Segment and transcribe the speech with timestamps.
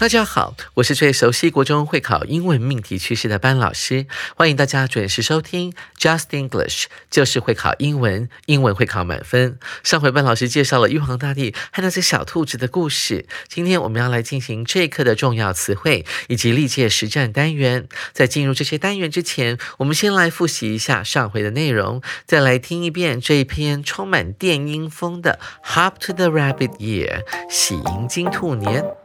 [0.00, 9.58] 大家好，我是最熟悉国中会考英文命题趋势的班老师，欢迎大家准时收听 Just English，就是会考英文，英文会考满分。
[9.82, 17.88] 上回班老师介绍了玉皇大帝和那只小兔子的故事，今天我们要来进行这一课的重要词汇以及历届实战单元。
[18.12, 28.97] 在进入这些单元之前，我们先来复习一下上回的内容，再来听一遍这一篇充满电音风的 Hop to the Rabbit Year，喜迎金兔年。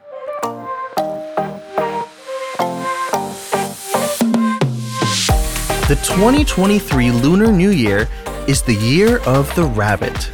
[5.89, 8.07] The 2023 Lunar New Year
[8.47, 10.31] is the year of the rabbit.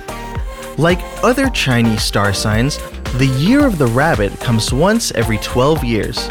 [0.77, 2.77] Like other Chinese star signs,
[3.15, 6.27] the year of the rabbit comes once every 12 years.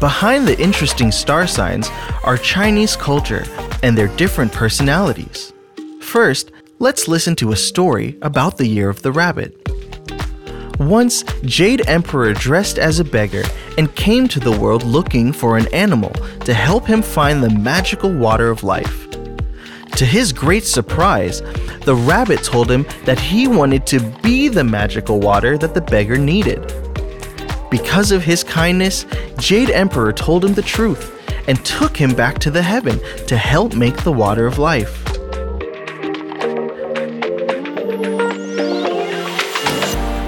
[0.00, 1.88] Behind the interesting star signs
[2.24, 3.44] are Chinese culture
[3.84, 5.52] and their different personalities.
[6.00, 9.54] First, let's listen to a story about the year of the rabbit.
[10.80, 13.44] Once, Jade Emperor dressed as a beggar
[13.78, 16.10] and came to the world looking for an animal
[16.44, 19.08] to help him find the magical water of life.
[19.92, 21.42] To his great surprise,
[21.84, 26.18] the rabbit told him that he wanted to be the magical water that the beggar
[26.18, 26.72] needed.
[27.70, 29.06] Because of his kindness,
[29.38, 31.14] Jade Emperor told him the truth
[31.46, 35.04] and took him back to the heaven to help make the water of life.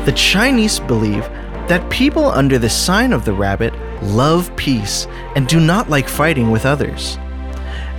[0.07, 1.29] The Chinese believe
[1.71, 3.73] that people under the sign of the rabbit
[4.03, 7.17] love peace and do not like fighting with others.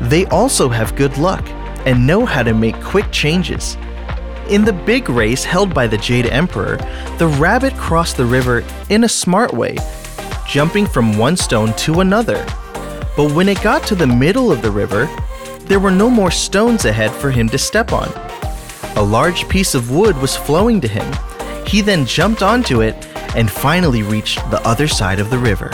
[0.01, 1.47] They also have good luck
[1.85, 3.77] and know how to make quick changes.
[4.49, 6.75] In the big race held by the Jade Emperor,
[7.17, 9.77] the rabbit crossed the river in a smart way,
[10.45, 12.45] jumping from one stone to another.
[13.15, 15.05] But when it got to the middle of the river,
[15.61, 18.11] there were no more stones ahead for him to step on.
[18.97, 21.09] A large piece of wood was flowing to him.
[21.65, 25.71] He then jumped onto it and finally reached the other side of the river.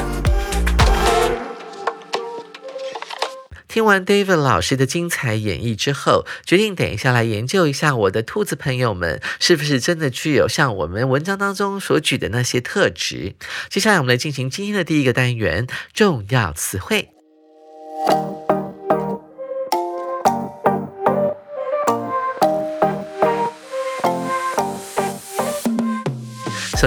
[3.67, 13.35] 听完 David 老师的精彩演绎之后，决定等一下来研究一下我的兔子朋友们是不是真的具有像我们文章当中所举的那些特质。
[13.69, 17.09] 接下来我们来进行今天的第一个单元——重要词汇。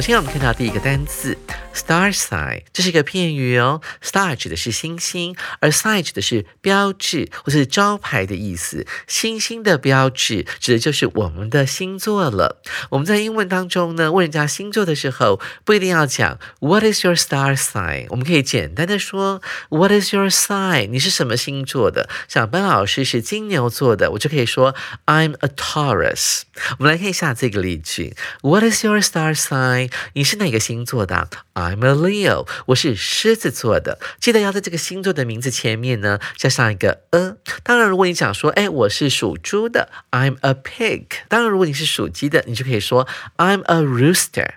[0.01, 1.37] 首先，我们看到第一个单词
[1.75, 3.83] star sign，这是一个片语哦。
[4.03, 8.87] star 指的是星星，而 sign 指的是标志或是招牌的意思。
[9.07, 12.63] 星星的标志指的就是我们的星座了。
[12.89, 18.07] 我们在英文当中呢，问人家星座的时候，不一定要讲 What is your star sign？
[18.09, 20.89] 我们可以简单的说 What is your sign？
[20.89, 22.09] 你是什么星座的？
[22.27, 24.75] 像班老师是金牛座的，我就可以说
[25.05, 26.45] I'm a Taurus。
[26.79, 29.90] 我们来看一下这个例句：What is your star sign？
[30.15, 33.99] 你是哪个星座的？I'm a Leo，我是狮子座的。
[34.21, 37.37] 记得要在这个星座的名字前面呢加上一个 a。
[37.63, 41.05] 当然，如果你想说，哎，我是属猪的，I'm a pig。
[41.29, 43.07] 当然，如果你是属鸡的，你就可以说
[43.37, 44.55] I'm a rooster。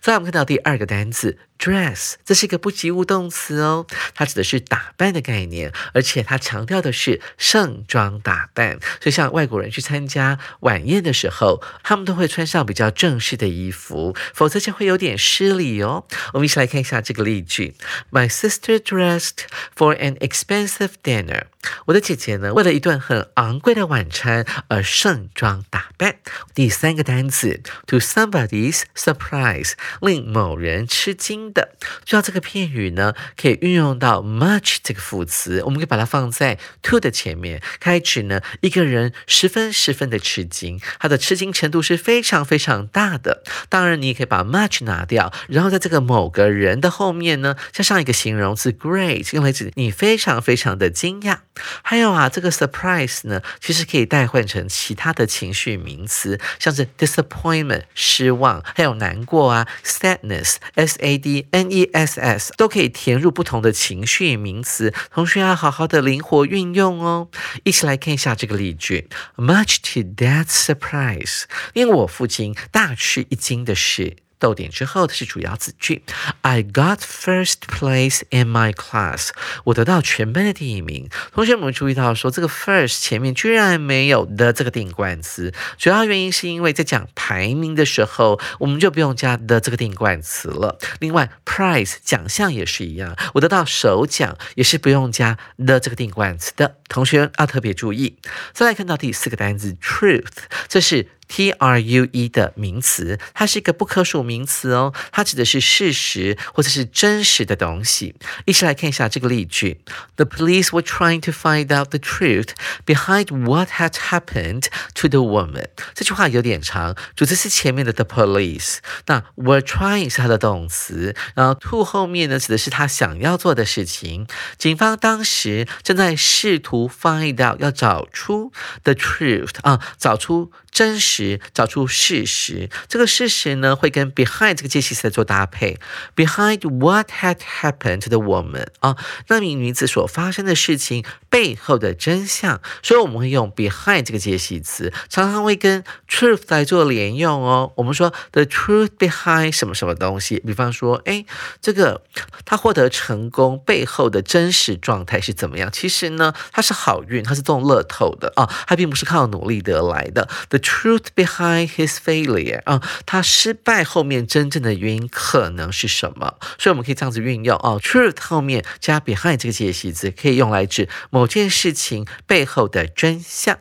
[0.00, 8.78] 再，我们看到第二个单词 dress，这是一个不及物动词哦，它指的是打扮的概念，而且它强调的是盛装打扮。
[9.00, 16.04] 所以，像外国人去参加晚宴的时候，他们都会穿上比较正式的衣服，否则就会有点失礼哦。
[16.32, 17.74] 我们一起来看一下这个例句
[18.12, 19.46] ：My sister dressed
[19.76, 21.46] for an expensive dinner。
[21.86, 26.18] 我的姐姐呢，为了一顿很昂贵的晚餐而盛装打扮。
[26.54, 31.47] 第三个单词 to somebody's surprise，令某人吃惊。
[31.52, 31.76] 的。
[32.04, 43.42] 知道这个片语呢，可以运用到 much 这个副词，我们可以把它放在 to 的前面，开始呢，一个人十分十分的吃惊，他的吃惊程度是非常非常大的。
[43.68, 51.38] 当然，你也可以把 much 拿掉，然后在这个某个人的后面呢，加上一个形容词 great，用来指你非常非常的惊讶。
[51.82, 64.92] 还有啊，这个 surprise 呢，其实可以代换成其他的情绪名词，像是 disappointment 失望，还有难过啊，sadness s a d n e s s 都可以填入不同的情绪名词。
[65.12, 67.28] 同学要好好的灵活运用哦。
[67.64, 71.44] 一起来看一下这个例句：Much to Dad's surprise，
[71.74, 74.16] 令我父亲大吃一惊的是。
[74.38, 76.02] 逗点之后，它是主要子句。
[76.42, 79.30] I got first place in my class。
[79.64, 81.08] 我得到全班的第一名。
[81.32, 90.78] 同学们注意到说，这个 first 前面居然没有的这个定冠词，主要原因是因为在讲排名的时候，我们就不用加的这个定冠词了。
[91.00, 96.76] 另外，prize 奖项也是一样，我得到首奖也是不用加的这个定冠词的。
[96.88, 98.18] 同学要特别注意。
[98.52, 100.24] 再来看到第四个单词 truth，
[100.68, 101.08] 这是。
[101.28, 108.14] T R U E 的名词，它是一个不可数名词哦，它指的是事实或者是真实的东西。
[108.46, 109.80] 一起来看一下这个例句
[110.16, 112.48] ：The police were trying to find out the truth
[112.86, 115.68] behind what had happened to the woman。
[115.94, 124.26] 这句话有点长，主词是前面的 the police，那 were trying 是它的动词，然后 to 后面呢指的是他想要做的事情。
[124.56, 128.50] 警方当时正在试图 find out 要找出
[128.82, 130.50] the truth 啊，找出。
[130.70, 131.17] 真实
[131.52, 135.78] 找出事实，这个事实呢会跟 behind 这个介系词做搭配。
[136.16, 138.96] Behind what had happened to the woman 啊，
[139.28, 147.72] 那名女子所发生的事情背后的真相，所以我们会用 behind 这个介系词，常常会跟 truth 来做连用哦。
[147.76, 151.24] 我们说 the truth behind 什么什么东西，比方说，哎，
[151.60, 152.02] 这个
[152.44, 155.70] 他获得成功背后的真实状态是怎么样？
[155.72, 160.28] 其实呢，他是好运，他是中乐透的啊，他并不是靠努力得来的。
[160.48, 166.38] The truth behind his failure 啊，他失败后面真正的原因可能是什么？
[166.58, 173.58] 所以我们可以这样子运用哦，truth 后面加 behind 这个介系词，可以用来指某件事情背后的真相。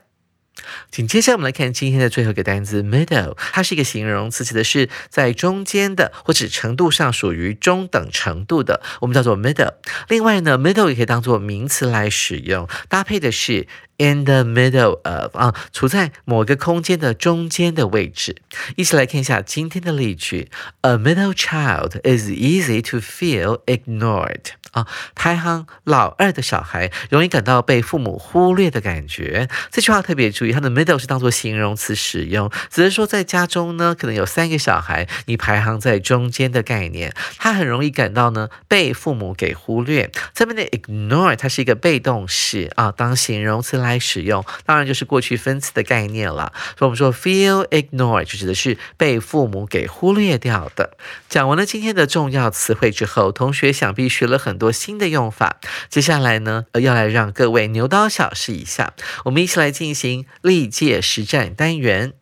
[0.91, 9.75] 紧接着我们来看今天的最后一个单词 middle，它是一个形容词，指的是在中间的或者程度上属于中等程度的，我们叫做 middle。
[10.09, 13.67] 另外呢，middle 也可以当做名词来使用，搭配的是
[13.97, 18.37] in the middle of 啊，处在某个空间的中间的位置。
[18.75, 20.49] 一起来看一下今天的例句
[20.81, 24.51] ：A middle child is easy to feel ignored。
[24.71, 24.85] 啊，
[25.15, 29.47] 排行老二的小孩容易感到被父母忽略的感觉。
[29.71, 40.11] 这句话特别注意，它的 middle 是当做形容词使用，只是说在家中呢，可能有三个小孩，你排行在中间的概念，他很容易感到呢被父母给忽略。
[40.33, 46.53] 这边的 ignore 它是一个被动式啊，当形容词来来使用，当然就是过去分词的概念了。
[46.77, 50.95] 所以我们说 feel ignored 就指的是被父母给忽略掉的。
[51.27, 54.67] 讲完了今天的重要词汇之后，同学想必学了很多。
[54.77, 55.57] 新的用法，
[55.89, 58.93] 接下来呢，要来让各位牛刀小试一下。
[59.25, 62.13] 我们一起来进行历届实战单元。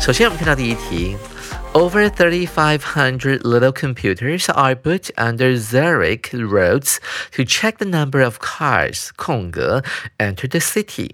[0.00, 1.16] 首先，我们看到第一题
[1.72, 6.96] ：Over thirty-five hundred little computers are put under Zurich roads
[7.32, 9.10] to check the number of cars.
[9.16, 9.84] 空格
[10.18, 11.12] enter the city.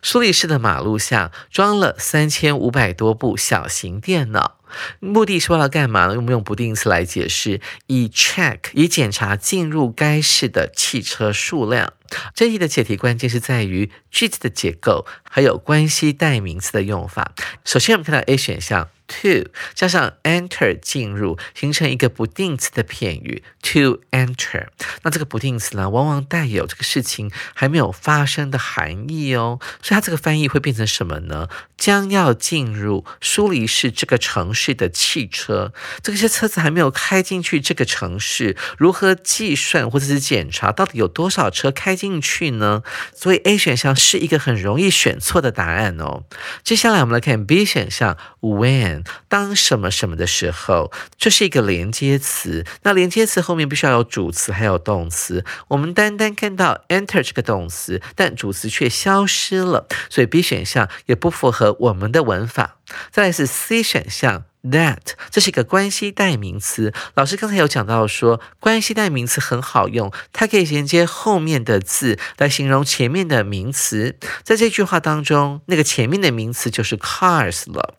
[0.00, 4.58] 苏黎世的马路下装了三千五百多部小型电脑，
[5.00, 6.14] 目的是为了干嘛呢？
[6.14, 11.92] 我们用不定词来解释，以 check 以检查进入该市的汽车数量。
[12.34, 17.34] 这题的解题关键是在于句子的结构，还有关系代名词的用法。
[17.64, 18.88] 首先，我们看到 A 选项。
[19.06, 24.68] To 加上 enter 进入，形成一个不定词的片语 to enter。
[25.02, 29.58] 那这个不定词呢，往往带有这个事情还没有发生的含义哦。
[29.82, 31.48] 所以它这个翻译会变成什么呢？
[31.76, 42.82] 将要进入苏黎世这个城市的汽车，这些车子还没有开进去这个城市，如何计算或者是检查到底有多少车开进去呢？
[43.14, 46.22] 所以 A 选项是一个很容易选错的答案哦。
[46.62, 48.93] 接下来我们来看 B 选项 when。
[49.28, 52.64] 当什么什么的时候，这是一个连接词。
[52.82, 55.44] 那连接词后面必须要有主词，还有动词。
[55.68, 62.76] 我们单单看到 enter 这个动词，但主词却消失了，所以 B 选项也不符合我们的文法。
[63.10, 64.44] 再来是 C 选项。
[64.64, 66.94] That 这是一个关系代名词。
[67.12, 74.16] 老师刚才有讲到说，关系代名词很好用，它可以衔接后面的字来形容前面的名词。
[74.42, 77.96] 在这句话当中，那个前面的名词就是 cars 了。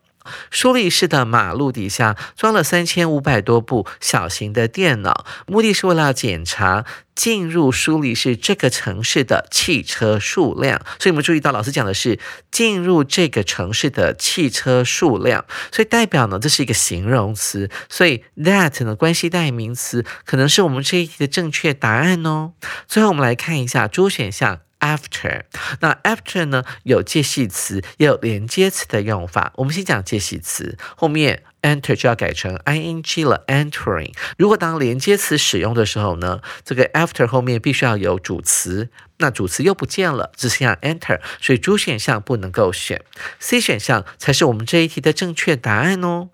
[0.50, 10.80] 苏黎世的马路底下装了三千五百多部小型的电脑，目的是为了检查进入苏黎世这个城市的汽车数量。
[10.98, 12.18] 所以，我们注意到老师讲的是
[12.50, 17.70] 进入这个城市的汽车数量，所以代表呢这是一个形容词。
[17.88, 22.52] 所以，that 呢关系代名词可能是我们这一题的正确答案哦。
[22.86, 24.65] 最后，我们来看一下 D 选项。
[24.86, 25.42] After，
[25.80, 26.62] 那 after 呢？
[26.84, 29.52] 有介系词，也有连接词的用法。
[29.56, 34.12] 我们先讲介系词，后面 enter 就要改成 ing 了，entering。
[34.38, 43.02] 如果当连接词使用的时候呢，这个 after 后面必须要有主词，那主词又不见了，只剩下 enter，所以 D 选项不能够选
[43.40, 46.28] ，C 选项才是我们这一题的正确答案哦。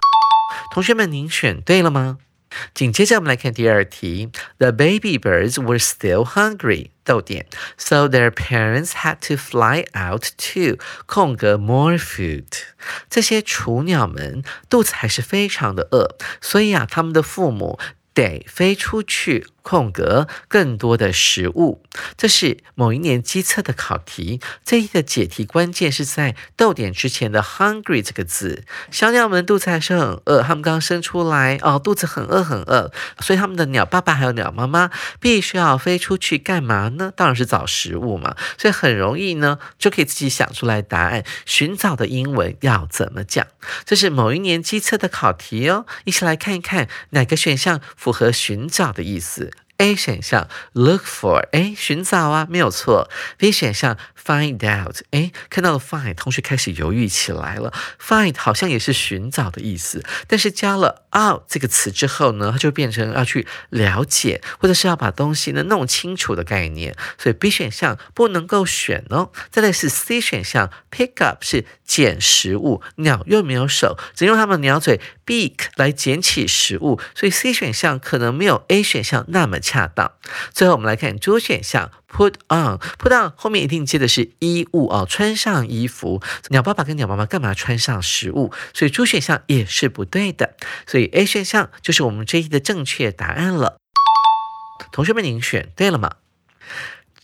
[0.74, 2.18] 同学们，您选对了吗？
[2.73, 6.91] 紧接着我们来看第二题，The baby birds were still hungry.
[7.03, 7.45] 逗点，
[7.77, 12.45] so their parents had to fly out to 空格 more food。
[13.09, 17.79] 这些雏鸟们肚子还是非常的饿，所以啊，他们的父母
[18.14, 19.46] 得飞出去。
[19.62, 21.84] 空格更多的食物，
[22.16, 24.40] 这是某一年机测的考题。
[24.64, 28.64] 这一个解题关键是在逗点之前的 hungry 这个字。
[28.90, 32.90] 小鸟们肚子还是很饿，它们刚生出来哦，肚子很饿很饿，
[33.20, 34.90] 所以他们的鸟爸爸还有鸟妈妈
[35.20, 37.12] 必须要飞出去干嘛呢？
[37.14, 38.34] 当然是找食物嘛。
[38.58, 41.22] 所以很容易呢，就可以自己想出来答案。
[41.46, 43.46] 寻找的英文要怎么讲？
[43.84, 45.86] 这是某一年机测的考题哦。
[46.02, 49.52] 一起来看一看哪个选项符合寻找的意思。
[49.82, 53.10] A 选项 look for，哎，寻找啊，没有错。
[53.36, 57.72] B 选项 find out，哎，看到了 find，同学开始犹豫起来了。
[58.00, 69.32] find 好像也是寻找的意思，但是加了 out 这个词之后呢，它就变成要去了解，或者是要把东西呢弄清楚的概念，所以 B 选项不能够选哦。
[69.50, 79.71] 再来是 C 选项 pick up 是捡食物，鸟又没有手，只用它们鸟嘴 beak 来捡起食物，所以 C 选项可能没有 A 选项那么强。
[79.72, 80.12] 恰当。
[80.52, 86.22] 最后我们来看 D 选项，put on，put on 后面一定接的是衣物哦，穿上衣服。
[86.50, 88.52] 鸟爸爸跟鸟妈妈干嘛穿上食物？
[88.74, 90.56] 所以 D 选项也是不对的。
[90.86, 93.78] 所以 A 选项就是我们这一题的正确答案了。
[94.92, 96.16] 同学们，您选对了吗？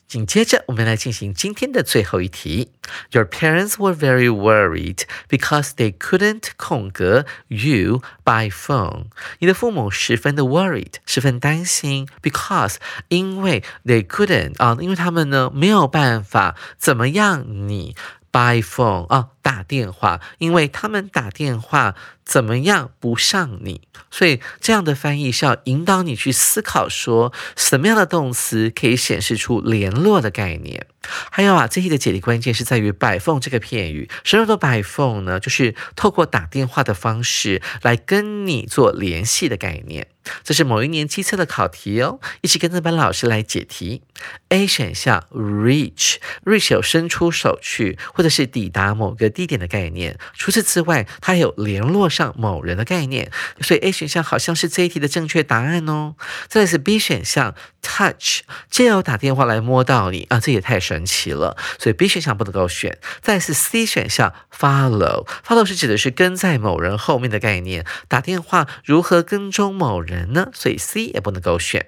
[0.09, 2.73] 紧接着，我们来进行今天的最后一题。
[3.11, 9.09] Your parents were very worried because they couldn't 空格 you by phone。
[9.41, 12.77] 你的父母十分的 worried，十分担心，because
[13.09, 17.95] 因为 they couldn't 啊，因为他们呢没有办法怎么样你
[18.33, 21.95] by phone 啊打电话，因为他们打电话。
[22.29, 23.89] 怎么样不上你？
[24.11, 30.87] 所以这样的翻译是要引导你去思考，说什么样的动词可以显示出联络的概念。
[31.31, 34.11] 还有啊，这题的解题关键是在于“摆缝”这个片语。
[34.25, 35.41] 什么叫做“摆缝”呢？
[35.41, 40.09] 就是透过打电话的方式来跟你做联系的概念。
[40.45, 44.03] 这是某一年机测的考题哦，一起跟着班老师来解题。
[44.51, 50.19] A 选项 reach，reach 有伸出手去或者是抵达某个地点的概念。
[50.35, 53.31] 除此之外，它还有联络上某人的概念，
[53.61, 56.17] 所以 A 选项好像是这一题的正确答案哦。
[56.49, 62.99] 再来是 B 选项 touch，借由打电话来摸到你啊，这也太神奇了，所以 B 选项不能够选。
[63.23, 70.51] 再来是 C 选项 follow，follow 是指的是跟在某人后面的概念，打电话如何跟踪某人呢？
[70.53, 71.87] 所以 C 也不能够选。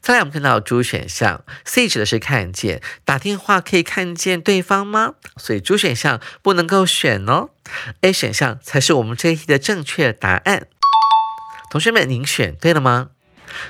[0.00, 5.14] 再来，我们看到 D 选项，C 指的是看见，打电话可以看见对方吗？
[5.36, 7.50] 所以 D 选项不能够选哦。
[8.02, 10.68] A 选项才是我们这一题的正确答案。
[11.70, 13.10] 同学们，您选对了吗？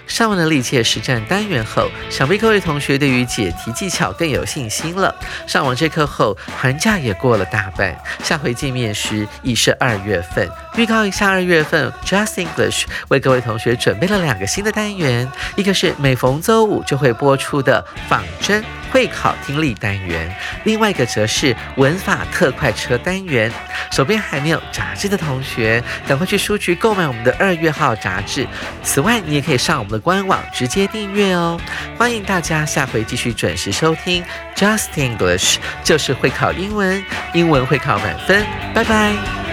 [0.07, 5.15] 上完了历届实战单元后，想必各位同学对于解题技巧更有信心了。
[5.47, 10.49] 上完这课后，寒假也过了大半，下回见面时已是二月份。
[10.77, 18.65] 预告一下，二月份 Just English 为各位同学准备了两个新的单元，一个是每逢周五就会播出的仿真。
[18.95, 20.33] 会考听力单元，
[20.63, 23.51] 另外一个则是文法特快车单元。
[23.91, 28.47] 手边还没有杂志的同学，赶快去书局购买我们的二月号杂志。
[28.85, 31.61] 此外，你也可以上我们的官网直接订阅哦。
[31.99, 34.25] 欢迎大家下回继续准时收听
[34.55, 38.47] Just English，就是会考英文，英文会考满分。
[38.73, 39.44] 拜拜。